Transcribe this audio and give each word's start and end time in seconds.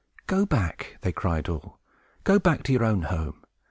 "Go 0.25 0.47
back," 0.47 0.97
cried 1.13 1.43
they 1.45 1.51
all, 1.51 1.79
"go 2.23 2.39
back 2.39 2.63
to 2.63 2.73
your 2.73 2.83
own 2.85 3.03
home! 3.03 3.43